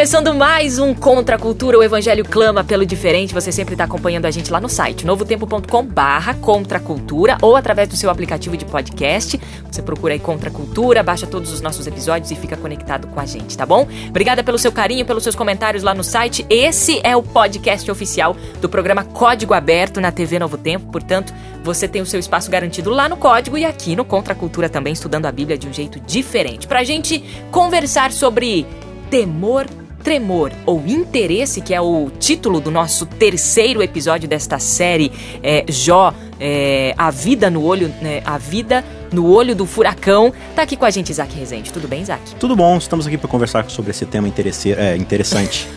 [0.00, 3.34] Começando mais um Contra a Cultura, o Evangelho clama pelo diferente.
[3.34, 7.86] Você sempre está acompanhando a gente lá no site novotempo.com barra Contra Cultura ou através
[7.86, 9.38] do seu aplicativo de podcast.
[9.70, 13.20] Você procura aí Contra a Cultura, baixa todos os nossos episódios e fica conectado com
[13.20, 13.86] a gente, tá bom?
[14.08, 16.46] Obrigada pelo seu carinho, pelos seus comentários lá no site.
[16.48, 21.86] Esse é o podcast oficial do programa Código Aberto na TV Novo Tempo, portanto, você
[21.86, 24.94] tem o seu espaço garantido lá no Código e aqui no Contra a Cultura também,
[24.94, 26.66] estudando a Bíblia de um jeito diferente.
[26.66, 28.66] Pra gente conversar sobre
[29.10, 29.66] temor
[30.02, 35.12] Tremor ou Interesse, que é o título do nosso terceiro episódio desta série
[35.42, 40.32] é, Jó, é, a vida no olho, né, a vida no olho do furacão.
[40.54, 41.72] Tá aqui com a gente Isaac Rezende.
[41.72, 42.34] Tudo bem, Isaac?
[42.36, 45.68] Tudo bom, estamos aqui para conversar sobre esse tema é, interessante.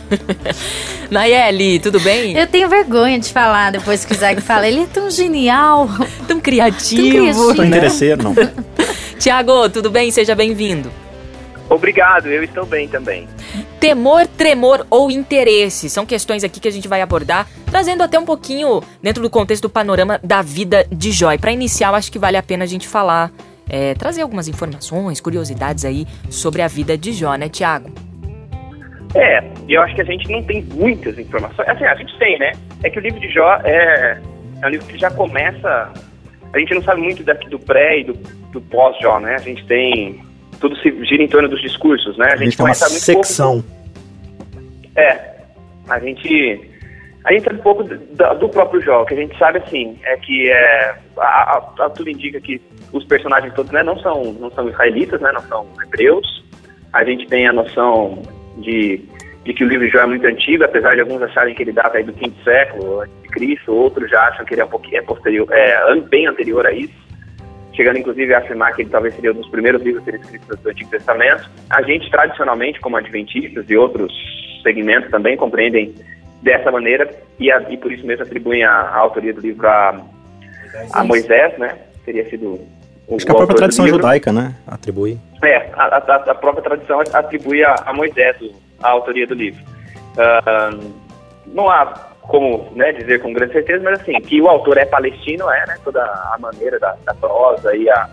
[1.09, 2.37] Nayeli, tudo bem?
[2.37, 4.67] Eu tenho vergonha de falar depois que o Isaac fala.
[4.67, 5.89] Ele é tão genial,
[6.27, 7.01] tão criativo.
[7.01, 7.55] Tão criativo.
[7.55, 8.35] Tão interesseiro, não.
[9.19, 10.11] Tiago, tudo bem?
[10.11, 11.02] Seja bem-vindo.
[11.69, 13.27] Obrigado, eu estou bem também.
[13.79, 18.25] Temor, tremor ou interesse são questões aqui que a gente vai abordar, trazendo até um
[18.25, 21.37] pouquinho dentro do contexto do panorama da vida de Joy.
[21.37, 23.31] Para iniciar, acho que vale a pena a gente falar,
[23.69, 27.89] é, trazer algumas informações, curiosidades aí sobre a vida de Jó, né, Tiago?
[29.15, 31.67] É, eu acho que a gente não tem muitas informações.
[31.69, 32.51] Assim, a gente tem, né?
[32.83, 34.19] É que o livro de Jó é,
[34.61, 35.91] é um livro que já começa.
[36.51, 38.13] A gente não sabe muito daqui do pré e do,
[38.51, 39.35] do pós-Jó, né?
[39.35, 40.23] A gente tem
[40.63, 42.29] tudo se gira em torno dos discursos, né?
[42.29, 43.61] A, a gente, tem uma secção.
[43.61, 44.89] Pouco...
[44.95, 45.33] É,
[45.89, 46.69] a gente
[47.25, 47.97] a gente sabe um pouco do,
[48.39, 52.09] do próprio jogo, que a gente sabe assim, é que é, a, a, a, tudo
[52.09, 52.61] indica que
[52.93, 56.43] os personagens todos né, não, são, não são israelitas, né, não são hebreus.
[56.93, 58.21] A gente tem a noção
[58.57, 59.01] de,
[59.43, 61.73] de que o livro de Jó é muito antigo, apesar de alguns acharem que ele
[61.73, 64.69] data aí do quinto século antes de Cristo, outros já acham que ele é um
[64.69, 67.03] pouquinho é posterior, é, bem anterior a isso
[67.73, 70.59] chegando inclusive a afirmar que ele talvez seria um dos primeiros livros a ser escritos
[70.59, 71.49] do Antigo Testamento.
[71.69, 74.11] A gente, tradicionalmente, como adventistas e outros
[74.61, 75.93] segmentos também, compreendem
[76.41, 80.01] dessa maneira e, a, e por isso mesmo atribuem a, a, autoria do livro a,
[80.93, 81.77] a Moisés, né?
[82.05, 82.59] Teria sido
[83.07, 84.55] o, Acho que a própria tradição judaica, né?
[84.67, 85.17] Atribui.
[85.43, 88.37] É, a, a, a própria tradição atribui a, a Moisés
[88.81, 89.61] a autoria do livro.
[90.13, 90.93] Uh,
[91.47, 95.49] não há como né, dizer com grande certeza, mas assim, que o autor é palestino,
[95.49, 95.77] é, né?
[95.83, 98.09] Toda a maneira da, da prosa e a,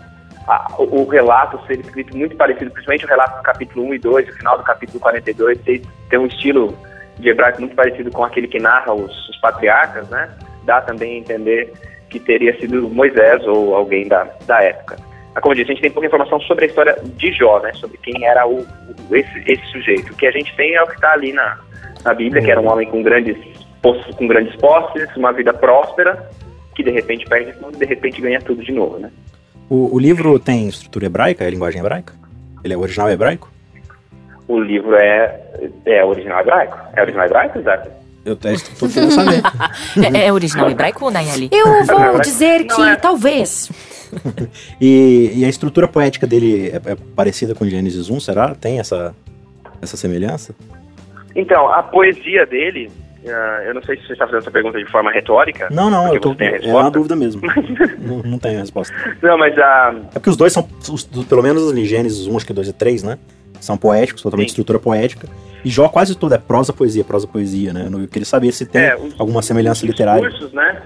[0.47, 4.29] a, o, relato ser escrito muito parecido, principalmente o relato do capítulo 1 e 2,
[4.29, 6.77] o final do capítulo 42, tem, um estilo
[7.19, 10.29] de hebraico muito parecido com aquele que narra os, os patriarcas, né?
[10.65, 11.71] Dá também a entender
[12.09, 14.97] que teria sido Moisés ou alguém da, da época.
[15.33, 17.71] Mas, como eu disse, a gente tem pouca informação sobre a história de Jó, né?
[17.73, 20.11] Sobre quem era o, o esse, esse sujeito.
[20.11, 21.57] O que a gente tem é o que está ali na,
[22.03, 23.37] na Bíblia, que era um homem com grandes
[23.81, 26.29] com grandes posses, uma vida próspera,
[26.75, 29.11] que de repente perde tudo e de repente ganha tudo de novo, né?
[29.69, 32.13] O, o livro tem estrutura hebraica, é linguagem hebraica?
[32.63, 33.49] Ele é original hebraico?
[34.47, 35.39] O livro é,
[35.85, 36.77] é original hebraico.
[36.93, 37.89] É original hebraico, exato?
[38.23, 39.41] Eu estou querendo saber.
[40.13, 41.49] é, é original hebraico, Nayeli?
[41.51, 42.95] Eu vou dizer que é.
[42.95, 43.71] talvez.
[44.79, 48.53] e, e, a estrutura poética dele é, é, parecida com Gênesis 1, será?
[48.53, 49.15] Tem essa,
[49.81, 50.53] essa semelhança?
[51.35, 52.91] Então, a poesia dele
[53.23, 55.67] Uh, eu não sei se você está fazendo essa pergunta de forma retórica.
[55.69, 57.41] Não, não, eu tô, é uma dúvida mesmo.
[57.99, 58.93] não, não tenho resposta.
[59.21, 59.93] Não, mas a...
[60.09, 62.73] É porque os dois são, os, pelo menos os Gênesis 1, acho que 2 e
[62.73, 63.19] 3, né?
[63.59, 64.53] São poéticos, totalmente Sim.
[64.53, 65.27] estrutura poética.
[65.63, 67.87] E Jó quase tudo é prosa, poesia, prosa, poesia, né?
[67.91, 70.27] Eu queria saber se tem é, os, alguma semelhança os literária.
[70.27, 70.81] Discursos, né?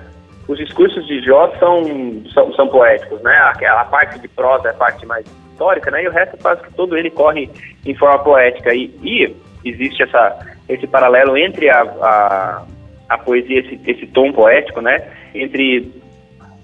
[0.47, 3.33] Os discursos de Jó são, são, são poéticos, né?
[3.49, 6.03] Aquela parte de prosa é a parte mais histórica, né?
[6.03, 7.49] E o resto quase que todo ele corre
[7.85, 8.73] em forma poética.
[8.73, 9.33] E, e
[9.63, 12.65] existe essa esse paralelo entre a, a,
[13.09, 15.01] a poesia, esse, esse tom poético, né?
[15.33, 15.91] Entre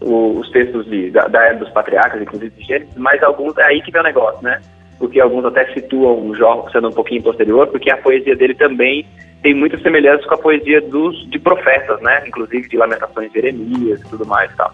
[0.01, 3.63] o, os textos de, da, da, era dos patriarcas, inclusive de Gênesis, mas alguns, é
[3.65, 4.59] aí que vem o negócio, né?
[4.97, 9.05] Porque alguns até situam o Jó sendo um pouquinho posterior, porque a poesia dele também
[9.41, 12.23] tem muitas semelhanças com a poesia dos, de profetas, né?
[12.27, 14.73] Inclusive de Lamentações de Jeremias e tudo mais e tal.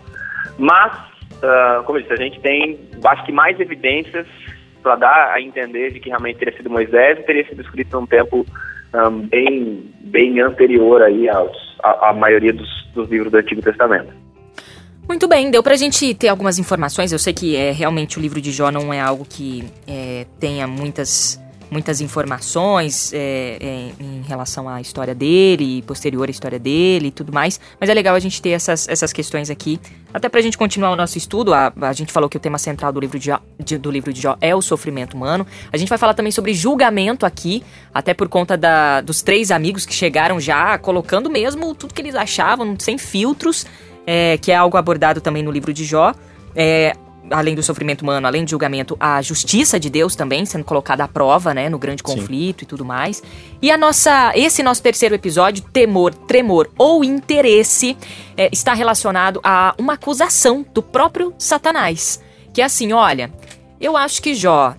[0.58, 0.94] Mas,
[1.38, 4.28] uh, como eu disse, a gente tem, acho que mais evidências
[4.84, 8.06] para dar a entender de que realmente teria sido Moisés e teria sido escrito num
[8.06, 8.46] tempo
[8.94, 14.14] um, bem, bem anterior aí aos, a, a maioria dos, dos livros do Antigo Testamento.
[15.08, 17.14] Muito bem, deu pra gente ter algumas informações.
[17.14, 20.68] Eu sei que é realmente o livro de Jó não é algo que é, tenha
[20.68, 27.12] muitas muitas informações é, é, em relação à história dele, posterior à história dele e
[27.12, 27.60] tudo mais.
[27.80, 29.80] Mas é legal a gente ter essas, essas questões aqui,
[30.14, 31.54] até pra gente continuar o nosso estudo.
[31.54, 34.14] A, a gente falou que o tema central do livro, de Jó, de, do livro
[34.14, 35.46] de Jó é o sofrimento humano.
[35.72, 39.86] A gente vai falar também sobre julgamento aqui, até por conta da, dos três amigos
[39.86, 43.66] que chegaram já colocando mesmo tudo que eles achavam, sem filtros,
[44.06, 46.14] é, que é algo abordado também no livro de Jó.
[46.56, 46.96] É,
[47.32, 51.08] além do sofrimento humano, além do julgamento, a justiça de Deus também sendo colocada à
[51.08, 52.66] prova, né, no grande conflito Sim.
[52.66, 53.22] e tudo mais.
[53.62, 57.98] E a nossa, esse nosso terceiro episódio, temor, tremor ou interesse,
[58.36, 62.22] é, está relacionado a uma acusação do próprio Satanás,
[62.54, 63.32] que é assim, olha,
[63.80, 64.76] eu acho que Jó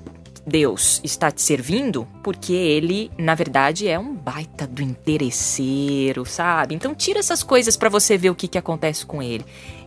[0.49, 6.75] Deus está te servindo porque ele, na verdade, é um baita do interesseiro, sabe?
[6.75, 9.45] Então tira essas coisas para você ver o que, que acontece com ele.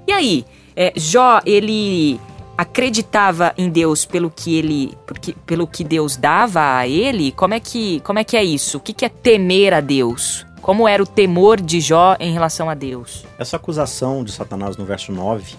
[0.07, 2.19] E aí, é, Jó, ele
[2.61, 7.31] acreditava em Deus pelo que ele, porque, pelo que Deus dava a ele?
[7.31, 8.77] Como é que, como é que é isso?
[8.77, 10.45] O que, que é temer a Deus?
[10.61, 13.25] Como era o temor de Jó em relação a Deus?
[13.39, 15.55] Essa acusação de Satanás no verso 9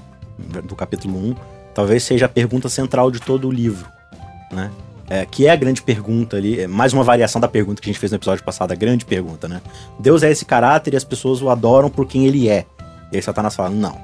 [0.62, 1.34] do capítulo 1,
[1.74, 3.88] talvez seja a pergunta central de todo o livro,
[4.52, 4.70] né?
[5.10, 7.92] É, que é a grande pergunta ali, é mais uma variação da pergunta que a
[7.92, 9.60] gente fez no episódio passado, a grande pergunta, né?
[9.98, 12.64] Deus é esse caráter e as pessoas o adoram por quem ele é.
[13.10, 14.00] E aí Satanás fala, não,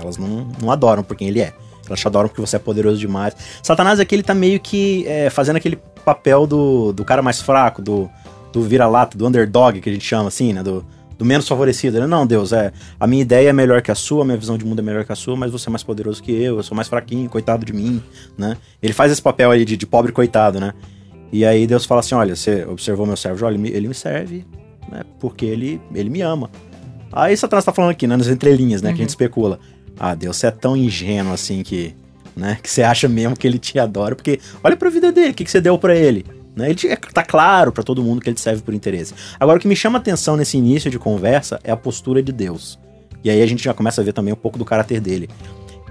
[0.00, 1.52] elas não, não adoram por quem ele é.
[1.96, 3.34] Te adoram porque você é poderoso demais.
[3.62, 7.82] Satanás aqui ele tá meio que é, fazendo aquele papel do, do cara mais fraco,
[7.82, 8.08] do,
[8.52, 10.62] do vira-lata, do underdog, que a gente chama assim, né?
[10.62, 10.84] Do,
[11.18, 11.98] do menos favorecido.
[11.98, 12.06] Né?
[12.06, 12.72] Não, Deus, é.
[12.98, 15.04] A minha ideia é melhor que a sua, a minha visão de mundo é melhor
[15.04, 17.66] que a sua, mas você é mais poderoso que eu, eu sou mais fraquinho, coitado
[17.66, 18.02] de mim,
[18.38, 18.56] né?
[18.80, 20.72] Ele faz esse papel aí de, de pobre coitado, né?
[21.32, 23.94] E aí Deus fala assim: olha, você observou meu servo, olha, ele me, ele me
[23.94, 24.46] serve,
[24.90, 25.02] né?
[25.18, 26.50] Porque ele, ele me ama.
[27.12, 28.16] Aí Satanás tá falando aqui, né?
[28.16, 28.90] Nas entrelinhas, né?
[28.90, 28.94] Uhum.
[28.94, 29.58] Que a gente especula.
[29.98, 31.94] Ah, Deus, você é tão ingênuo assim que,
[32.36, 35.34] né, que você acha mesmo que ele te adora, porque olha pra vida dele, o
[35.34, 36.24] que, que você deu para ele?
[36.58, 36.70] Né?
[36.70, 39.14] Ele tá claro para todo mundo que ele serve por interesse.
[39.38, 42.78] Agora, o que me chama atenção nesse início de conversa é a postura de Deus.
[43.22, 45.28] E aí a gente já começa a ver também um pouco do caráter dele.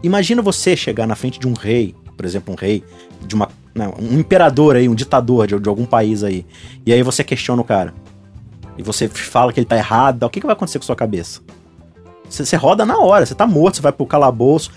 [0.03, 2.83] Imagina você chegar na frente de um rei, por exemplo, um rei
[3.25, 3.49] de uma.
[3.73, 6.45] Não, um imperador aí, um ditador de, de, algum país aí.
[6.85, 7.93] E aí você questiona o cara.
[8.77, 10.23] E você fala que ele tá errado.
[10.23, 11.41] O que, que vai acontecer com sua cabeça?
[12.29, 14.71] Você roda na hora, você tá morto, você vai pro calabouço.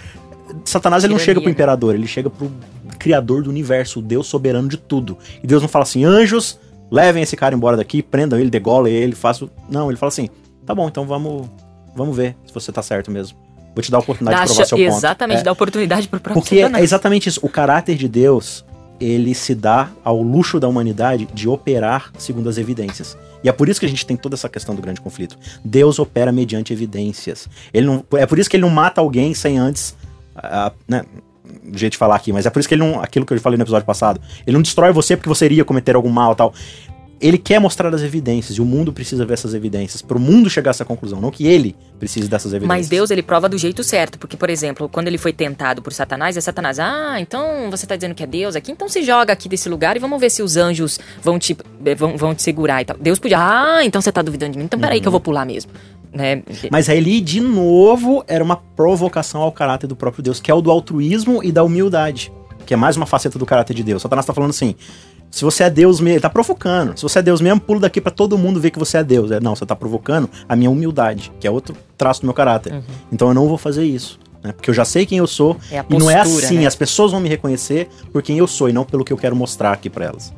[0.64, 2.50] Satanás ele não chega pro imperador, ele chega pro
[2.98, 5.16] criador do universo, o Deus soberano de tudo.
[5.42, 6.58] E Deus não fala assim, anjos,
[6.90, 9.50] levem esse cara embora daqui, prendam ele, degolem ele, façam.
[9.70, 10.28] Não, ele fala assim,
[10.66, 11.48] tá bom, então vamos,
[11.94, 13.38] vamos ver se você tá certo mesmo.
[13.74, 14.96] Vou te dar a oportunidade Dá, de provar seu ponto.
[14.96, 15.42] Exatamente, é.
[15.42, 16.82] dá oportunidade pro próprio Porque Satanás.
[16.82, 17.40] é exatamente isso.
[17.42, 18.64] O caráter de Deus,
[19.00, 23.16] ele se dá ao luxo da humanidade de operar segundo as evidências.
[23.42, 25.38] E é por isso que a gente tem toda essa questão do grande conflito.
[25.64, 27.48] Deus opera mediante evidências.
[27.72, 29.96] Ele não, é por isso que ele não mata alguém sem antes.
[30.36, 31.04] Uh, né,
[31.74, 33.00] jeito de falar aqui, mas é por isso que ele não.
[33.00, 34.20] Aquilo que eu falei no episódio passado.
[34.46, 36.54] Ele não destrói você porque você iria cometer algum mal tal
[37.20, 40.48] ele quer mostrar as evidências e o mundo precisa ver essas evidências para o mundo
[40.48, 42.78] chegar a essa conclusão, não que ele precise dessas evidências.
[42.78, 45.92] Mas Deus ele prova do jeito certo, porque por exemplo, quando ele foi tentado por
[45.92, 49.32] Satanás, é Satanás, ah, então você está dizendo que é Deus aqui, então se joga
[49.32, 52.42] aqui desse lugar e vamos ver se os anjos vão te eh, vão, vão te
[52.42, 52.96] segurar e tal.
[52.98, 55.02] Deus podia, ah, então você está duvidando de mim, então peraí uhum.
[55.02, 55.70] que eu vou pular mesmo.
[56.12, 56.42] Né?
[56.70, 60.60] Mas ali, de novo, era uma provocação ao caráter do próprio Deus, que é o
[60.60, 62.32] do altruísmo e da humildade,
[62.66, 64.02] que é mais uma faceta do caráter de Deus.
[64.02, 64.74] Satanás está falando assim:
[65.30, 66.96] se você é Deus mesmo, ele tá provocando.
[66.96, 69.30] Se você é Deus mesmo, pulo daqui para todo mundo ver que você é Deus.
[69.30, 72.72] É, não, você tá provocando a minha humildade, que é outro traço do meu caráter.
[72.72, 72.82] Uhum.
[73.12, 74.18] Então eu não vou fazer isso.
[74.42, 74.52] Né?
[74.52, 75.56] Porque eu já sei quem eu sou.
[75.70, 76.58] É postura, e não é assim.
[76.58, 76.66] Né?
[76.66, 79.36] As pessoas vão me reconhecer por quem eu sou e não pelo que eu quero
[79.36, 80.34] mostrar aqui para elas.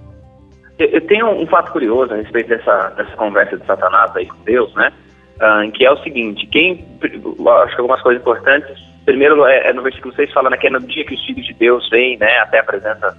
[0.79, 4.43] Eu, eu, tenho um fato curioso a respeito dessa, dessa conversa de Satanás aí com
[4.45, 4.93] Deus, né?
[5.37, 6.85] Uh, que é o seguinte: quem.
[7.03, 8.77] Acho que algumas coisas importantes.
[9.05, 11.45] Primeiro, é, é no versículo 6 fala né, que é no dia que os filhos
[11.45, 12.39] de Deus vêm, né?
[12.39, 13.17] Até a presença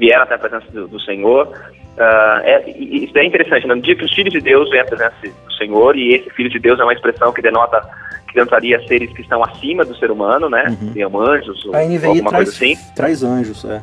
[0.00, 1.46] vieram até a presença do, do Senhor.
[1.46, 3.74] Uh, é, isso é interessante, né?
[3.74, 6.48] no dia que os filhos de Deus vêm à presença do Senhor, e esse filho
[6.48, 7.86] de Deus é uma expressão que denota
[8.26, 10.64] que denotaria seres que estão acima do ser humano, né?
[10.80, 10.92] Uhum.
[10.92, 12.76] Tem anjos, ou, alguma traz, coisa assim.
[12.94, 13.82] Traz anjos, é.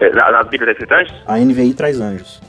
[0.00, 1.22] é na, na Bíblia anjos?
[1.26, 2.42] A NVI traz anjos.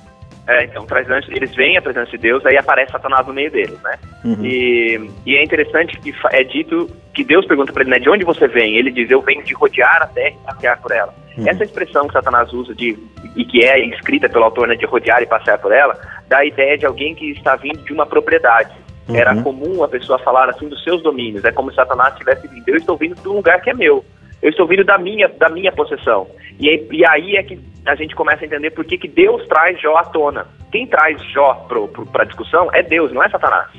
[0.48, 3.50] É, então traz anjos, eles vêm à presença de Deus, aí aparece Satanás no meio
[3.50, 3.98] deles, né?
[4.24, 4.46] Uhum.
[4.46, 8.24] E, e é interessante que é dito que Deus pergunta para ele, né, de onde
[8.24, 8.76] você vem?
[8.76, 11.14] Ele diz, eu venho de rodear a terra e passear por ela.
[11.38, 11.48] Uhum.
[11.48, 12.98] Essa expressão que Satanás usa de
[13.36, 15.96] e que é escrita pelo autor, né, de rodear e passear por ela,
[16.28, 18.74] dá a ideia de alguém que está vindo de uma propriedade.
[19.08, 19.16] Uhum.
[19.16, 21.46] Era comum a pessoa falar assim dos seus domínios.
[21.46, 22.68] É como se Satanás tivesse vindo.
[22.68, 24.04] Eu estou vindo de um lugar que é meu.
[24.42, 26.28] Eu estou vindo da minha, da minha possessão.
[26.60, 29.80] E, e aí é que a gente começa a entender por que, que Deus traz
[29.82, 30.48] Jó à tona.
[30.72, 31.68] Quem traz Jó
[32.12, 33.70] para a discussão é Deus, não é Satanás.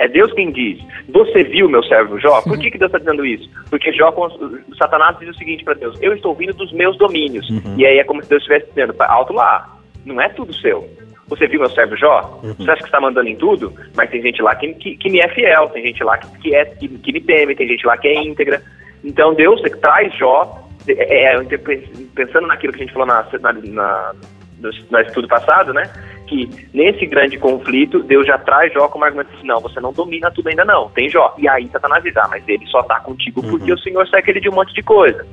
[0.00, 0.80] É Deus quem diz:
[1.10, 2.40] Você viu meu servo Jó?
[2.40, 3.48] Por que, que Deus está dizendo isso?
[3.68, 4.10] Porque Jó,
[4.78, 7.48] Satanás diz o seguinte para Deus: Eu estou vindo dos meus domínios.
[7.50, 7.74] Uhum.
[7.76, 9.76] E aí é como se Deus estivesse dizendo: Alto lá,
[10.06, 10.88] não é tudo seu.
[11.28, 12.40] Você viu meu servo Jó?
[12.42, 12.54] Uhum.
[12.54, 13.74] Você acha que está mandando em tudo?
[13.94, 16.54] Mas tem gente lá que, que, que me é fiel, tem gente lá que, que,
[16.54, 18.62] é, que, que me teme, tem gente lá que é íntegra.
[19.04, 21.44] Então Deus traz Jó, é, é
[22.14, 24.14] pensando naquilo que a gente falou na, na, na
[24.60, 25.90] no, estudo passado, né?
[26.26, 30.30] Que nesse grande conflito, Deus já traz Jó como argumento assim, não, você não domina
[30.30, 31.34] tudo ainda não, tem Jó.
[31.38, 33.76] E aí Satanás diz, ah, mas ele só está contigo porque uhum.
[33.76, 35.26] o Senhor segue ele de um monte de coisa.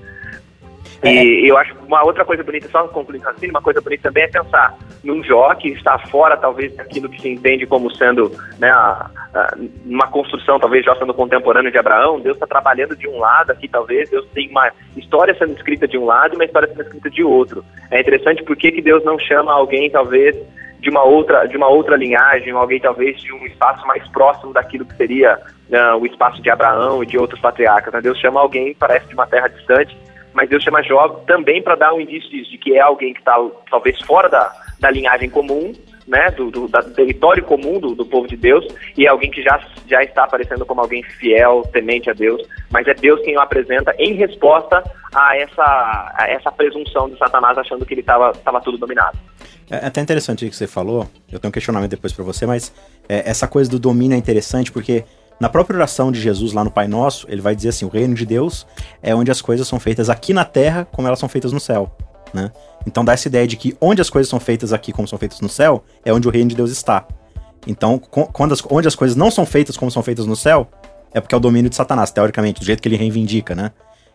[1.02, 1.24] É.
[1.24, 4.28] E eu acho uma outra coisa bonita, só concluindo assim, uma coisa bonita também é
[4.28, 9.10] pensar num Jó que está fora, talvez, daquilo que se entende como sendo né, a,
[9.34, 12.20] a, uma construção, talvez Jó sendo contemporâneo de Abraão.
[12.20, 14.10] Deus está trabalhando de um lado aqui, talvez.
[14.10, 17.24] Deus tem uma história sendo escrita de um lado e uma história sendo escrita de
[17.24, 17.64] outro.
[17.92, 20.36] É interessante porque que Deus não chama alguém, talvez,
[20.80, 24.86] de uma outra de uma outra linhagem, alguém talvez de um espaço mais próximo daquilo
[24.86, 25.38] que seria
[25.70, 27.94] uh, o espaço de Abraão e de outros patriarcas.
[27.94, 28.02] Né?
[28.02, 29.98] Deus chama alguém, parece de uma terra distante,
[30.38, 33.36] mas Deus chama Jó também para dar um indício de que é alguém que está
[33.72, 35.74] talvez fora da, da linhagem comum,
[36.08, 38.64] né, do, do, do território comum do, do, povo de Deus,
[38.96, 42.88] e é alguém que já, já está aparecendo como alguém fiel, temente a Deus, mas
[42.88, 47.84] é Deus quem o apresenta em resposta a essa, a essa presunção de Satanás achando
[47.84, 49.18] que ele estava tudo dominado.
[49.72, 52.46] É, é até interessante o que você falou, eu tenho um questionamento depois para você,
[52.46, 52.72] mas
[53.10, 55.04] é, essa coisa do domínio é interessante porque
[55.40, 58.16] na própria oração de Jesus lá no Pai Nosso, ele vai dizer assim: o reino
[58.16, 58.66] de Deus
[59.02, 61.96] é onde as coisas são feitas aqui na terra como elas são feitas no céu.
[62.34, 62.52] Né?
[62.86, 65.40] Então dá essa ideia de que onde as coisas são feitas aqui como são feitas
[65.40, 67.06] no céu, é onde o reino de Deus está.
[67.66, 70.70] Então, quando as, onde as coisas não são feitas como são feitas no céu,
[71.14, 73.72] é porque é o domínio de Satanás, teoricamente, do jeito que ele reivindica, né?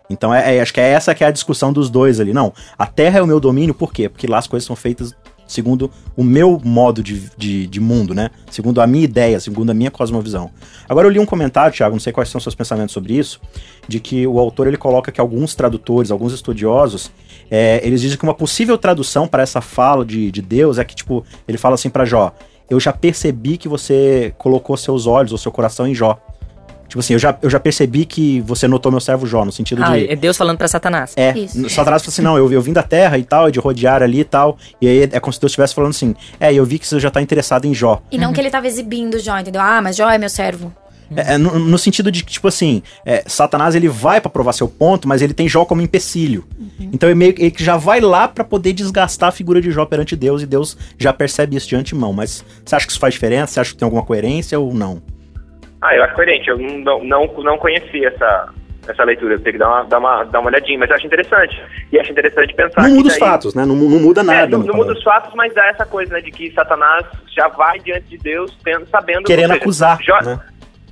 [0.09, 2.33] Então, é, é, acho que é essa que é a discussão dos dois ali.
[2.33, 4.09] Não, a Terra é o meu domínio, por quê?
[4.09, 5.15] Porque lá as coisas são feitas
[5.53, 8.31] segundo o meu modo de, de, de, mundo, né?
[8.51, 10.51] Segundo a minha ideia, segundo a minha cosmovisão.
[10.89, 13.41] Agora eu li um comentário, Thiago, não sei quais são seus pensamentos sobre isso,
[13.87, 17.11] de que o autor ele coloca que alguns tradutores, alguns estudiosos,
[17.51, 20.95] é, eles dizem que uma possível tradução para essa fala de, de Deus é que,
[20.95, 22.33] tipo, ele fala assim para Jó,
[22.73, 26.19] eu já percebi que você colocou seus olhos ou seu coração em Jó.
[26.93, 29.83] Tipo assim, eu já, eu já percebi que você notou meu servo Jó, no sentido
[29.83, 30.13] ah, de.
[30.13, 31.15] É Deus falando para Satanás.
[31.17, 31.33] É.
[31.39, 31.71] Isso.
[31.71, 34.25] Satanás fala assim: não, eu, eu vim da terra e tal, de rodear ali e
[34.25, 34.59] tal.
[34.79, 37.11] E aí é como se Deus estivesse falando assim: é, eu vi que você já
[37.11, 38.03] tá interessado em Jó.
[38.13, 38.35] E não uhum.
[38.35, 39.63] que ele tava exibindo Jó, entendeu?
[39.63, 40.71] Ah, mas Jó é meu servo.
[41.17, 44.53] É, é no, no, sentido de que, tipo assim, é, Satanás ele vai para provar
[44.53, 46.45] seu ponto, mas ele tem Jó como empecilho.
[46.59, 46.91] Uhum.
[46.93, 50.15] Então ele meio que já vai lá para poder desgastar a figura de Jó perante
[50.15, 52.13] Deus e Deus já percebe isso de antemão.
[52.13, 53.55] Mas você acha que isso faz diferença?
[53.55, 55.01] Você acha que tem alguma coerência ou não?
[55.83, 56.49] Ah, eu acho coerente.
[56.49, 58.49] Eu não, não, não conhecia essa,
[58.89, 59.35] essa leitura.
[59.35, 61.61] Eu tenho que dar uma, dar, uma, dar uma olhadinha, mas eu acho interessante.
[61.91, 62.83] E acho interessante pensar.
[62.83, 63.13] Não muda daí...
[63.13, 63.67] os fatos, né?
[63.67, 64.45] Não, não muda nada.
[64.45, 66.21] É, não, não muda os fatos, mas dá essa coisa, né?
[66.21, 67.05] De que Satanás
[67.37, 69.25] já vai diante de Deus tendo, sabendo.
[69.25, 69.99] Querendo seja, acusar.
[70.01, 70.41] Jó, né?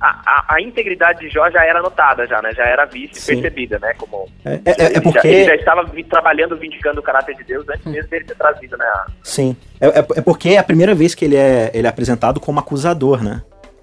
[0.01, 2.51] a, a, a, integridade de Jó já era notada, já, né?
[2.53, 3.93] Já era vista e percebida, né?
[3.97, 4.27] Como.
[4.43, 5.27] É, é, é porque.
[5.27, 8.75] Já, ele já estava trabalhando, vindicando o caráter de Deus antes mesmo dele ter trazido,
[8.77, 8.85] né?
[9.23, 9.55] Sim.
[9.79, 12.59] É, é, é porque é a primeira vez que ele é, ele é apresentado como
[12.59, 13.41] acusador, né?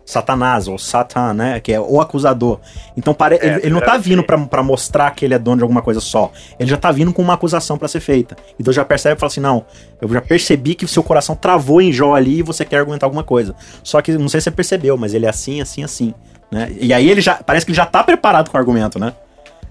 [0.08, 1.60] Satanás, ou Satan, né?
[1.60, 2.60] Que é o acusador.
[2.96, 3.34] Então pare...
[3.34, 6.00] É, ele, ele, não tá vindo para mostrar que ele é dono de alguma coisa
[6.00, 6.32] só.
[6.58, 8.34] Ele já tá vindo com uma acusação para ser feita.
[8.58, 9.66] Então já percebe e fala assim: não,
[10.00, 13.04] eu já percebi que o seu coração travou em Jó ali e você quer argumentar
[13.04, 13.54] alguma coisa.
[13.82, 16.14] Só que não sei se você percebeu, mas ele é assim, assim, assim.
[16.50, 16.72] Né?
[16.80, 17.34] E aí ele já.
[17.34, 19.12] Parece que ele já tá preparado com o argumento, né?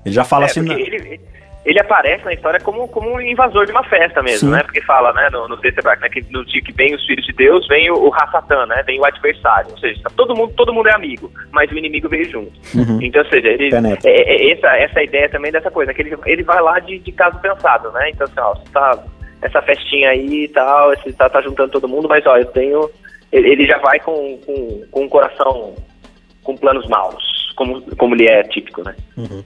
[0.05, 0.59] Ele já fala é, assim.
[0.59, 1.19] Ele, ele
[1.81, 4.55] aparece na história como, como um invasor de uma festa mesmo, Sim.
[4.55, 4.63] né?
[4.63, 7.67] Porque fala, né, no, no né, que no dia que vem os filhos de Deus,
[7.67, 8.83] vem o, o né?
[8.85, 9.71] Vem o adversário.
[9.71, 12.53] Ou seja, tá todo mundo, todo mundo é amigo, mas o inimigo veio junto.
[12.73, 12.99] Uhum.
[13.01, 16.43] Então, ou seja, ele, é, é, essa, essa ideia também dessa coisa, que ele, ele
[16.43, 18.11] vai lá de, de caso pensado, né?
[18.11, 19.03] Então, assim, ó, você tá
[19.41, 22.89] essa festinha aí e tal, você tá, tá juntando todo mundo, mas ó, eu tenho.
[23.31, 25.75] Ele, ele já vai com, com, com o coração
[26.43, 28.95] com planos maus, como, como ele é típico, né?
[29.17, 29.43] Uhum.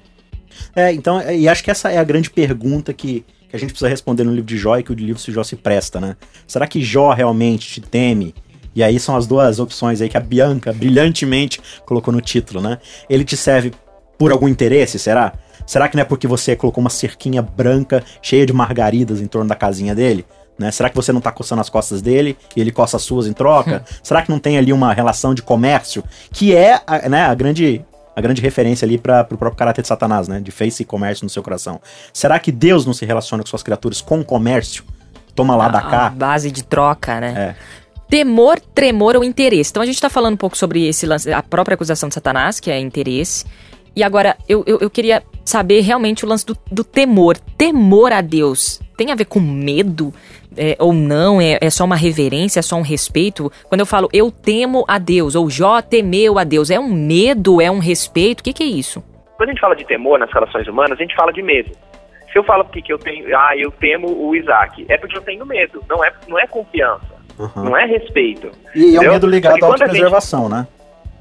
[0.76, 3.70] É, então, é, e acho que essa é a grande pergunta que, que a gente
[3.70, 6.16] precisa responder no livro de Jó e que o livro de Jó se presta, né?
[6.48, 8.34] Será que Jó realmente te teme?
[8.74, 12.78] E aí são as duas opções aí que a Bianca brilhantemente colocou no título, né?
[13.10, 13.74] Ele te serve
[14.18, 15.34] por algum interesse, será?
[15.66, 19.48] Será que não é porque você colocou uma cerquinha branca cheia de margaridas em torno
[19.48, 20.26] da casinha dele?
[20.58, 20.70] Né?
[20.70, 23.34] Será que você não está coçando as costas dele e ele coça as suas em
[23.34, 23.84] troca?
[24.04, 27.84] Será que não tem ali uma relação de comércio que é a, né, a grande
[28.22, 30.40] a grande referência ali para o próprio caráter de Satanás, né?
[30.40, 31.82] De face e comércio no seu coração.
[32.14, 34.84] Será que Deus não se relaciona com suas criaturas com comércio?
[35.36, 36.10] Toma lá, a, da cá.
[36.10, 37.56] base de troca, né?
[37.58, 37.82] É.
[38.08, 39.72] Temor, tremor ou interesse.
[39.72, 42.60] Então a gente está falando um pouco sobre esse lance, a própria acusação de Satanás,
[42.60, 43.46] que é interesse.
[43.96, 47.38] E agora, eu, eu, eu queria saber realmente o lance do, do temor.
[47.58, 50.14] Temor a Deus tem a ver com medo?
[50.58, 53.52] É, ou não, é, é, só uma reverência, é só um respeito.
[53.70, 57.62] Quando eu falo eu temo a Deus, ou Jó temeu a Deus, é um medo,
[57.62, 58.42] é um respeito?
[58.42, 59.02] O que, que é isso?
[59.38, 61.72] Quando a gente fala de temor nas relações humanas, a gente fala de medo.
[62.32, 65.22] Se eu falo que, que eu tenho, ah, eu temo o Isaac, é porque eu
[65.22, 67.64] tenho medo, não é, não é confiança, uhum.
[67.64, 68.52] não é respeito.
[68.74, 70.68] E é um medo ligado à autopreservação, gente, né?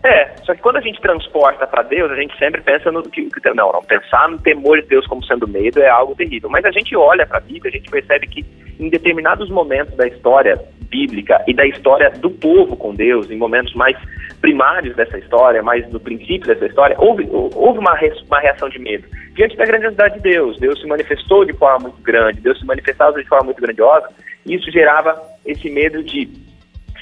[0.02, 3.28] É, só que quando a gente transporta para Deus, a gente sempre pensa no que,
[3.54, 6.48] não, não, pensar no temor de Deus como sendo medo é algo terrível.
[6.48, 8.44] Mas a gente olha para a Bíblia, a gente percebe que
[8.78, 13.74] em determinados momentos da história bíblica e da história do povo com Deus, em momentos
[13.74, 13.96] mais
[14.40, 17.94] primários dessa história, mais do princípio dessa história, houve, houve uma,
[18.26, 19.06] uma reação de medo.
[19.34, 23.20] Diante da grandiosidade de Deus, Deus se manifestou de forma muito grande, Deus se manifestava
[23.20, 24.08] de forma muito grandiosa,
[24.46, 26.26] e isso gerava esse medo de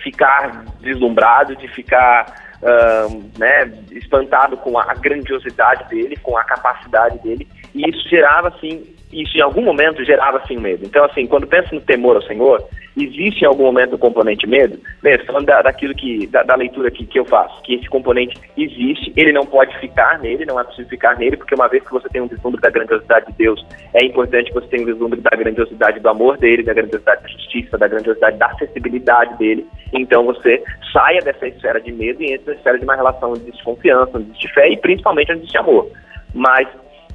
[0.03, 7.49] ficar deslumbrado, de ficar uh, né, espantado com a grandiosidade dele, com a capacidade dele,
[7.75, 10.85] e isso gerava, assim, isso em algum momento gerava, assim, medo.
[10.85, 12.63] Então, assim, quando pensa no temor ao Senhor,
[12.97, 14.79] existe em algum momento o componente medo?
[15.03, 18.39] Mesmo, falando da, daquilo que, da, da, leitura que, que eu faço, que esse componente
[18.57, 21.93] existe, ele não pode ficar nele, não é possível ficar nele, porque uma vez que
[21.93, 25.21] você tem um vislumbre da grandiosidade de Deus, é importante que você tenha um vislumbre
[25.21, 30.25] da grandiosidade do amor dele, da grandiosidade da justiça, da grandiosidade da acessibilidade dele, então
[30.25, 30.63] você
[30.93, 34.31] saia dessa esfera de medo e entre na esfera de uma relação de desconfiança, onde
[34.31, 35.91] existe fé e principalmente onde existe amor.
[36.35, 36.69] Mas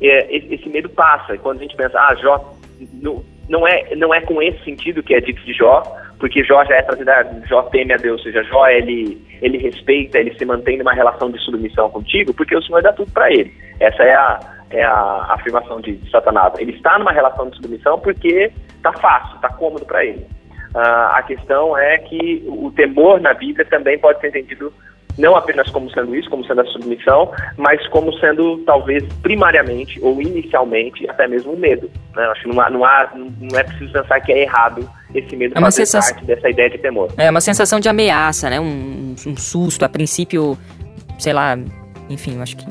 [0.09, 2.55] é, esse medo passa, quando a gente pensa, ah, Jó,
[3.01, 5.83] no, não é, não é com esse sentido que é dito de Jó,
[6.19, 7.11] porque Jó já é trazido,
[7.47, 11.29] Jó teme a Deus, ou seja, Jó ele, ele respeita, ele se mantém numa relação
[11.29, 13.53] de submissão contigo, porque o Senhor dá tudo para ele.
[13.79, 16.53] Essa é a, é a afirmação de, de, Satanás.
[16.57, 20.25] Ele está numa relação de submissão porque está fácil, está cômodo para ele.
[20.73, 24.73] Uh, a questão é que o temor na Bíblia também pode ser entendido
[25.17, 30.21] não apenas como sendo isso, como sendo a submissão, mas como sendo talvez primariamente ou
[30.21, 31.89] inicialmente até mesmo o medo.
[32.15, 32.23] Né?
[32.25, 35.53] Acho que não, há, não, há, não é preciso pensar que é errado esse medo
[35.55, 36.15] é uma fazer sensação...
[36.15, 37.11] parte dessa ideia de temor.
[37.17, 38.59] É uma sensação de ameaça, né?
[38.59, 40.57] Um, um susto, a princípio,
[41.19, 41.57] sei lá,
[42.09, 42.65] enfim, eu acho que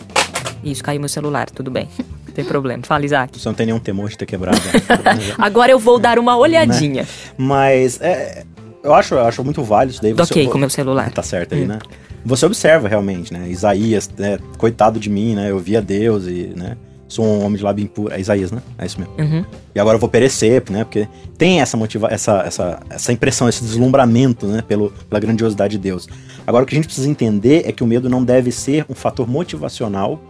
[0.64, 1.88] isso caiu meu celular, tudo bem.
[2.26, 2.82] Não tem problema.
[2.84, 3.38] Fala, Isaac.
[3.38, 4.58] Você não tem nenhum temor de ter quebrado.
[5.38, 7.02] Agora eu vou dar uma olhadinha.
[7.02, 7.08] Né?
[7.36, 8.45] Mas é,
[8.82, 10.12] eu acho, eu acho muito válido isso daí.
[10.12, 11.10] Você, ok com meu celular.
[11.10, 11.68] Tá certo aí, hum.
[11.68, 11.78] né?
[12.25, 13.49] você observa realmente, né?
[13.49, 14.38] Isaías, né?
[14.56, 15.50] Coitado de mim, né?
[15.50, 16.76] Eu via Deus e, né?
[17.08, 18.14] Sou um homem de lábio impuro.
[18.14, 18.62] É Isaías, né?
[18.78, 19.14] É isso mesmo.
[19.18, 19.45] Uhum.
[19.75, 20.84] E agora eu vou perecer, né?
[20.84, 24.62] Porque tem essa motiva essa, essa, essa impressão, esse deslumbramento, né?
[24.62, 26.08] Pelo, pela grandiosidade de Deus.
[26.47, 28.95] Agora o que a gente precisa entender é que o medo não deve ser um
[28.95, 30.23] fator motivacional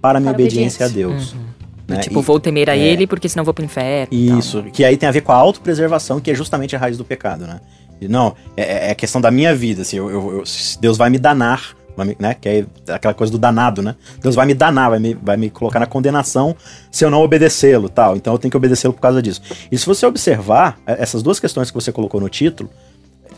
[0.00, 1.32] para a minha para obediência, obediência, a Deus.
[1.32, 1.40] Uhum.
[1.86, 1.98] Né?
[1.98, 4.08] Tipo, e, vou temer a é, ele porque senão vou pro inferno.
[4.10, 7.04] Isso, que aí tem a ver com a autopreservação, que é justamente a raiz do
[7.04, 7.60] pecado, né?
[8.08, 10.42] Não, é, é questão da minha vida, assim, eu, eu, eu,
[10.80, 11.74] Deus vai me danar,
[12.18, 12.34] né?
[12.34, 13.94] Que é aquela coisa do danado, né?
[14.20, 16.56] Deus vai me danar, vai me, vai me colocar na condenação
[16.90, 18.16] se eu não obedecê-lo, tal.
[18.16, 19.40] Então eu tenho que obedecê-lo por causa disso.
[19.70, 22.68] E se você observar é, essas duas questões que você colocou no título,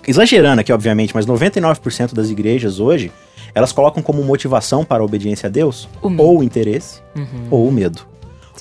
[0.06, 3.12] exagerando aqui, obviamente, mas 99% das igrejas hoje,
[3.54, 7.48] elas colocam como motivação para a obediência a Deus ou o interesse uhum.
[7.50, 8.15] ou o medo.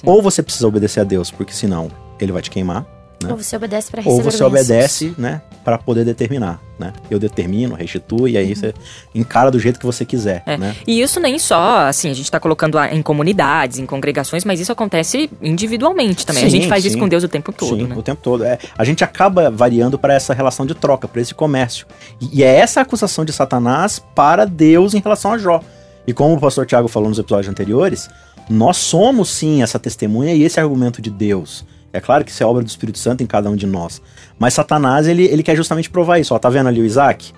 [0.05, 1.89] Ou você precisa obedecer a Deus, porque senão
[2.19, 2.85] ele vai te queimar
[3.23, 3.31] né?
[3.31, 6.93] Ou você obedece para receber Ou você obedece, né, para poder determinar, né?
[7.09, 8.55] Eu determino, restituo e aí uhum.
[8.55, 8.73] você
[9.13, 10.57] encara do jeito que você quiser, é.
[10.57, 10.75] né?
[10.85, 14.71] E isso nem só, assim, a gente está colocando em comunidades, em congregações, mas isso
[14.71, 16.41] acontece individualmente também.
[16.41, 16.89] Sim, a gente faz sim.
[16.89, 17.95] isso com Deus o tempo todo, sim, né?
[17.95, 18.43] o tempo todo.
[18.43, 21.87] É, a gente acaba variando para essa relação de troca, para esse comércio.
[22.21, 25.61] E, e é essa acusação de Satanás para Deus em relação a Jó.
[26.07, 28.07] E como o pastor Tiago falou nos episódios anteriores,
[28.49, 31.65] nós somos sim essa testemunha e esse argumento de Deus.
[31.91, 34.01] É claro que isso é obra do Espírito Santo em cada um de nós.
[34.38, 36.36] Mas Satanás, ele, ele quer justamente provar isso.
[36.36, 37.34] Ó, tá vendo ali o Isaac?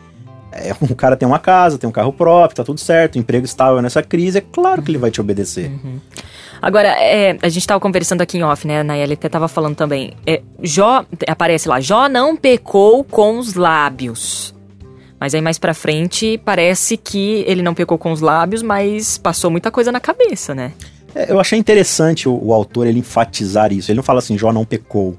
[0.51, 3.81] É, um cara tem uma casa, tem um carro próprio, tá tudo certo, emprego estável
[3.81, 5.69] nessa crise, é claro que ele vai te obedecer.
[5.69, 5.99] Uhum.
[6.59, 8.81] Agora, é, a gente estava conversando aqui em off, né?
[8.81, 10.13] Nayeli até estava falando também.
[10.25, 14.55] É, Jó, aparece lá, Jó não pecou com os lábios.
[15.19, 19.49] Mas aí mais pra frente parece que ele não pecou com os lábios, mas passou
[19.49, 20.73] muita coisa na cabeça, né?
[21.17, 23.89] É, eu achei interessante o, o, autor ele enfatizar isso.
[23.89, 25.17] Ele não fala assim, Jó não pecou.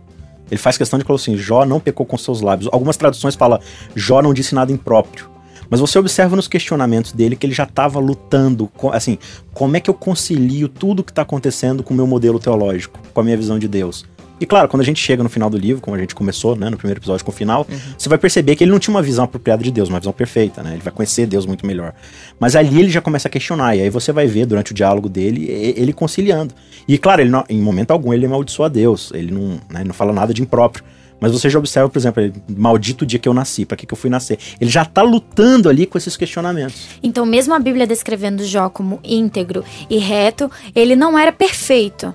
[0.48, 2.70] Ele faz questão de falar assim, Jó não pecou com seus lábios.
[2.72, 3.58] Algumas traduções falam,
[3.96, 5.28] Jó não disse nada impróprio.
[5.68, 9.18] Mas você observa nos questionamentos dele que ele já estava lutando, com, assim,
[9.52, 13.20] como é que eu concilio tudo que está acontecendo com o meu modelo teológico, com
[13.20, 14.06] a minha visão de Deus?
[14.40, 16.70] E claro, quando a gente chega no final do livro, como a gente começou, né,
[16.70, 17.78] no primeiro episódio com o final, uhum.
[17.96, 20.62] você vai perceber que ele não tinha uma visão apropriada de Deus, uma visão perfeita,
[20.62, 20.72] né?
[20.74, 21.92] Ele vai conhecer Deus muito melhor.
[22.38, 25.08] Mas ali ele já começa a questionar, e aí você vai ver durante o diálogo
[25.08, 26.54] dele, ele conciliando.
[26.86, 29.92] E claro, ele não, em momento algum ele amaldiçoa a Deus, ele não, né, não
[29.92, 30.84] fala nada de impróprio.
[31.20, 33.98] Mas você já observa, por exemplo, maldito dia que eu nasci, para que, que eu
[33.98, 34.38] fui nascer?
[34.60, 36.88] Ele já tá lutando ali com esses questionamentos.
[37.02, 42.14] Então, mesmo a Bíblia descrevendo Jó como íntegro e reto, ele não era perfeito.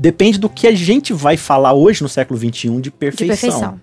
[0.00, 3.34] Depende do que a gente vai falar hoje no século XXI de perfeição.
[3.34, 3.80] De perfeição.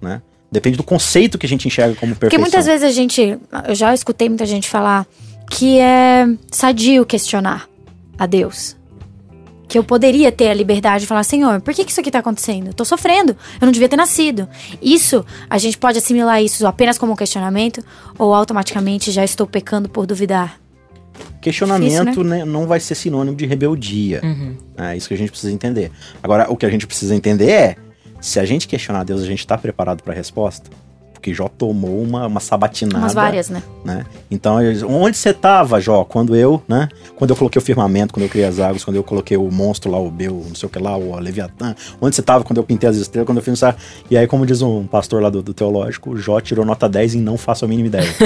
[0.00, 0.22] Né?
[0.50, 2.30] Depende do conceito que a gente enxerga como perfeição.
[2.30, 3.38] Porque muitas vezes a gente.
[3.66, 5.06] Eu já escutei muita gente falar
[5.50, 7.68] que é sadio questionar
[8.18, 8.78] a Deus.
[9.68, 12.20] Que eu poderia ter a liberdade de falar, Senhor, por que, que isso aqui tá
[12.20, 12.68] acontecendo?
[12.68, 14.48] Eu tô sofrendo, eu não devia ter nascido.
[14.80, 17.84] Isso, a gente pode assimilar isso apenas como um questionamento
[18.18, 20.58] ou automaticamente já estou pecando por duvidar.
[21.40, 24.20] Questionamento Difícil, né, não vai ser sinônimo de rebeldia.
[24.22, 24.56] Uhum.
[24.76, 25.90] É isso que a gente precisa entender.
[26.22, 27.76] Agora, o que a gente precisa entender é:
[28.20, 30.70] se a gente questionar Deus, a gente está preparado para a resposta?
[31.18, 32.98] Porque Jó tomou uma, uma sabatinada.
[32.98, 33.60] Umas várias, né?
[33.84, 34.06] né?
[34.30, 36.04] Então, eles- onde você tava, Jó?
[36.04, 36.88] Quando eu, né?
[37.16, 39.90] Quando eu coloquei o firmamento, quando eu criei as águas, quando eu coloquei o monstro
[39.90, 41.74] lá, o Bel, não sei o que lá, o Leviatã.
[42.00, 43.66] Onde você tava quando eu pintei as estrelas, quando eu fiz isso?
[44.08, 47.18] E aí, como diz um pastor lá do, do teológico, Jó tirou nota 10 e
[47.18, 48.08] não faço a mínima ideia.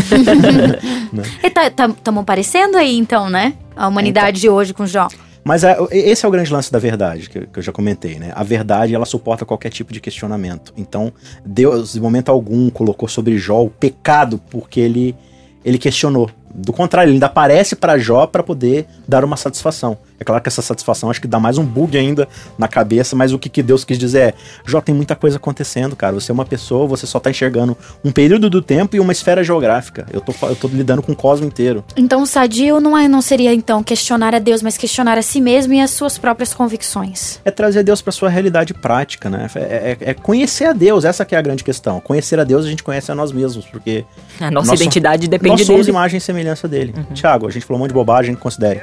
[1.43, 3.55] E tá, tá, parecendo aí, então, né?
[3.77, 5.09] A humanidade de hoje com Jó.
[5.45, 8.33] Mas é, esse é o grande lance da verdade, que, que eu já comentei, né?
[8.35, 10.73] A verdade, ela suporta qualquer tipo de questionamento.
[10.77, 11.13] Então,
[11.45, 15.17] Deus, em momento algum, colocou sobre Jó o pecado porque ele,
[15.65, 16.31] ele questionou.
[16.55, 19.99] Do contrário, ele ainda aparece para Jó para poder dar uma satisfação.
[20.23, 23.33] É claro que essa satisfação acho que dá mais um bug ainda na cabeça, mas
[23.33, 26.15] o que, que Deus quis dizer é: Jó, tem muita coisa acontecendo, cara.
[26.15, 29.43] Você é uma pessoa, você só tá enxergando um período do tempo e uma esfera
[29.43, 30.07] geográfica.
[30.13, 31.85] Eu tô, eu tô lidando com o cosmo inteiro.
[31.97, 35.41] Então, o sadio não, é, não seria, então, questionar a Deus, mas questionar a si
[35.41, 37.41] mesmo e as suas próprias convicções.
[37.45, 39.49] é trazer Deus para sua realidade prática, né?
[39.57, 41.99] É, é- é conhecer a Deus, essa que é a grande questão.
[42.01, 44.05] Conhecer a Deus, a gente conhece a nós mesmos, porque
[44.41, 45.91] A nossa identidade nós depende somos dele.
[45.97, 46.95] imagem e semelhança dele.
[47.13, 48.81] Tiago, a gente falou um monte de bobagem, considere.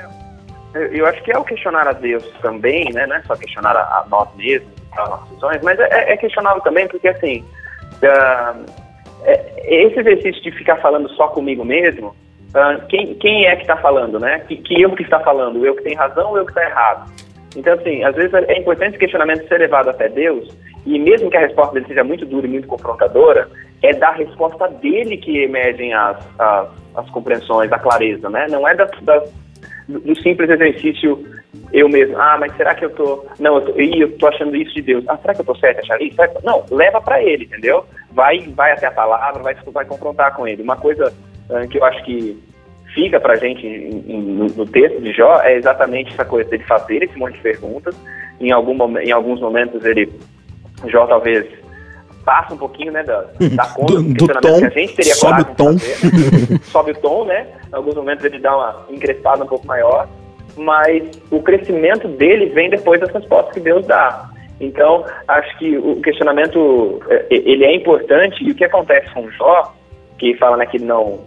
[0.73, 3.08] Eu, acho que é o questionar a Deus também, né?
[3.08, 6.88] Não é só questionar a, nós mesmos, as nossas visões, mas é, é questionável também
[6.88, 7.43] porque, assim,
[9.23, 12.15] é- esse exercício de ficar falando só comigo mesmo,
[12.53, 14.39] ah, quem, quem é que está falando, né?
[14.47, 15.65] Que, que eu que está falando?
[15.65, 17.12] Eu que tenho razão ou eu que está errado?
[17.55, 20.55] Então, assim, às vezes é importante esse questionamento ser levado até Deus,
[20.86, 23.49] e mesmo que a resposta dele seja muito dura e muito confrontadora,
[23.82, 28.47] é da resposta dele que emergem as, as, as compreensões, a clareza, né?
[28.49, 29.32] Não é das, das,
[29.89, 31.25] do simples exercício
[31.73, 32.15] eu mesmo.
[32.19, 33.25] Ah, mas será que eu tô.
[33.39, 35.04] Não, eu tô, eu tô achando isso de Deus.
[35.08, 36.15] Ah, será que eu tô certo achar isso?
[36.15, 37.84] Que- Não, leva para ele, entendeu?
[38.12, 40.62] Vai, vai até a palavra, vai, vai confrontar com ele.
[40.62, 41.12] Uma coisa
[41.49, 42.38] ah, que eu acho que
[42.93, 47.04] fica pra gente em- em- no, texto de Jó é exatamente essa coisa dele fazer
[47.04, 47.95] esse monte de perguntas.
[48.39, 50.10] Em, algum, em alguns momentos ele,
[50.88, 51.45] Jó talvez
[52.30, 53.22] passa um pouquinho, né, da,
[53.56, 55.72] da conta Do- do, tom, que a gente teria sobe o tom.
[55.72, 55.80] né?
[56.65, 57.48] sobe o tom, né?
[57.72, 60.08] Em alguns momentos ele dá uma encrespada um pouco maior,
[60.56, 64.30] mas o crescimento dele vem depois das respostas que Deus dá.
[64.62, 69.74] Então, acho que o questionamento eh, ele é importante e o que acontece com Jó,
[70.20, 71.22] que fala né, que não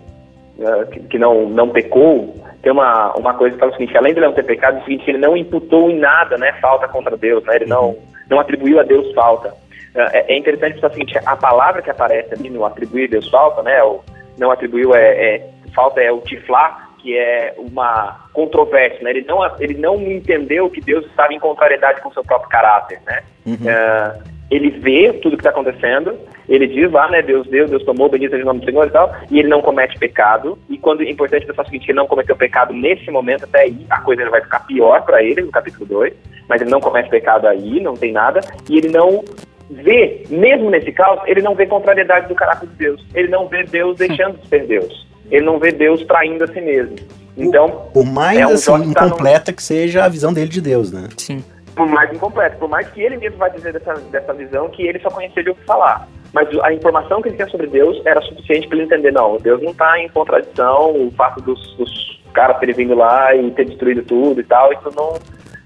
[0.60, 4.20] eh, que- não não pecou, tem uma, uma coisa que fala o seguinte, além de
[4.20, 7.42] não ter pecado, é o seguinte, ele não imputou em nada, né, falta contra Deus,
[7.44, 7.56] né?
[7.56, 7.96] Ele não
[8.30, 9.52] não atribuiu a Deus falta.
[9.94, 13.62] É, é interessante pensar o seguinte, a palavra que aparece ali no atribuir Deus falta,
[13.62, 14.00] né, o
[14.38, 19.10] não atribuiu é, é falta é o tiflar, que é uma controvérsia, né?
[19.10, 23.22] Ele não ele não entendeu que Deus estava em contrariedade com seu próprio caráter, né?
[23.66, 28.10] É, ele vê tudo que está acontecendo, ele diz lá, né, Deus deu, Deus tomou,
[28.10, 31.02] bendito seja o nome do Senhor e tal, e ele não comete pecado, e quando
[31.02, 34.28] é importante pensar o seguinte, ele não cometeu pecado nesse momento, até aí, a coisa
[34.28, 36.12] vai ficar pior para ele, no capítulo 2,
[36.48, 39.24] mas ele não comete pecado aí, não tem nada, e ele não
[39.70, 43.64] vê, mesmo nesse caos, ele não vê contrariedade do caráter de Deus, ele não vê
[43.64, 46.96] Deus deixando de ser Deus, ele não vê Deus traindo a si mesmo.
[47.36, 50.60] Então, Por mais É um assim, que tá incompleta que seja a visão dele de
[50.60, 51.08] Deus, né?
[51.16, 51.42] Sim.
[51.74, 54.98] por mais incompleto, por mais que ele mesmo vai dizer dessa, dessa visão que ele
[54.98, 56.06] só conhecia de ouvir falar.
[56.32, 59.62] Mas a informação que ele tinha sobre Deus era suficiente para ele entender, não, Deus
[59.62, 64.02] não está em contradição, o fato dos, dos caras terem vindo lá e ter destruído
[64.02, 65.14] tudo e tal, isso não,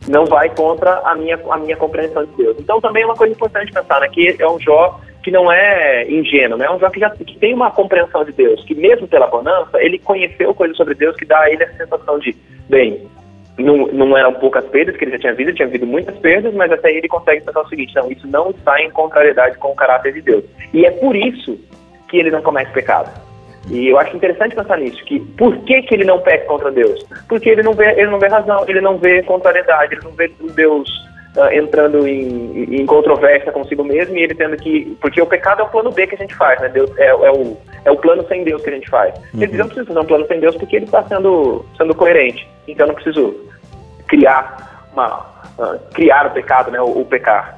[0.09, 2.57] não vai contra a minha, a minha compreensão de Deus.
[2.59, 6.09] Então também é uma coisa importante pensar, né, que é um Jó que não é
[6.09, 9.09] ingênuo, né, é um Jó que, já, que tem uma compreensão de Deus, que mesmo
[9.09, 12.37] pela bonança, ele conheceu coisas sobre Deus que dá a ele a sensação de,
[12.69, 13.09] bem,
[13.59, 16.71] não, não eram poucas perdas que ele já tinha visto, tinha havido muitas perdas, mas
[16.71, 20.13] até ele consegue pensar o seguinte, não, isso não está em contrariedade com o caráter
[20.13, 20.45] de Deus.
[20.73, 21.59] E é por isso
[22.09, 23.26] que ele não comete pecado.
[23.69, 27.05] E eu acho interessante pensar nisso, que por que, que ele não peca contra Deus?
[27.29, 30.31] Porque ele não vê, ele não vê razão, ele não vê contrariedade, ele não vê
[30.55, 30.89] Deus
[31.39, 34.97] ah, entrando em, em controvérsia consigo mesmo e ele tendo que.
[35.01, 36.69] Porque o pecado é o plano B que a gente faz, né?
[36.71, 39.15] Deus, é, é o, é o plano sem Deus que a gente faz.
[39.35, 42.49] Ele diz, não preciso fazer um plano sem Deus porque ele está sendo, sendo coerente.
[42.67, 43.37] Então eu não preciso
[44.09, 45.27] criar uma.
[45.59, 46.81] ah, criar o pecado, né?
[46.81, 47.56] O pecar.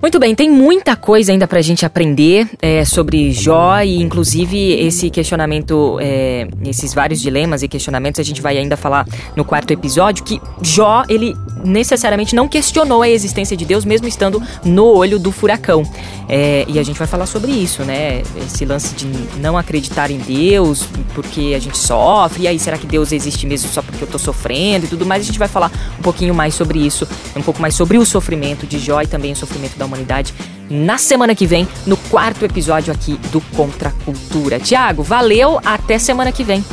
[0.00, 5.08] Muito bem, tem muita coisa ainda pra gente aprender é, sobre Jó e inclusive esse
[5.08, 10.22] questionamento, é, esses vários dilemas e questionamentos a gente vai ainda falar no quarto episódio
[10.22, 15.32] que Jó, ele necessariamente não questionou a existência de Deus mesmo estando no olho do
[15.32, 15.82] furacão.
[16.28, 18.22] É, e a gente vai falar sobre isso, né?
[18.44, 19.06] Esse lance de
[19.38, 23.70] não acreditar em Deus porque a gente sofre, e aí será que Deus existe mesmo
[23.70, 25.22] só porque eu tô sofrendo e tudo mais?
[25.22, 28.66] A gente vai falar um pouquinho mais sobre isso, um pouco mais sobre o sofrimento
[28.66, 30.34] de Jó e também o sofrimento da humanidade
[30.68, 34.58] na semana que vem, no quarto episódio aqui do Contra Cultura.
[34.58, 36.64] Tiago, valeu, até semana que vem.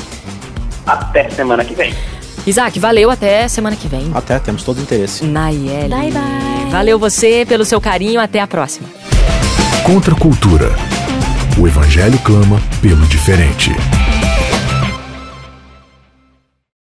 [0.86, 1.94] Até semana que vem.
[2.46, 4.12] Isaac, valeu, até semana que vem.
[4.14, 5.24] Até, temos todo o interesse.
[5.24, 5.90] Nayeli.
[5.90, 6.72] Bye, bye.
[6.72, 8.88] Valeu você pelo seu carinho, até a próxima.
[9.86, 10.76] Contra a cultura.
[11.58, 13.72] O evangelho clama pelo diferente.